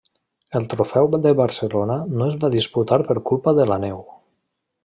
El 0.59 0.63
trofeu 0.71 1.09
de 1.25 1.33
Barcelona 1.41 1.99
no 2.21 2.31
es 2.31 2.39
va 2.45 2.51
disputar 2.57 3.01
per 3.11 3.21
culpa 3.33 3.55
de 3.61 3.69
la 3.75 3.79
neu. 3.89 4.05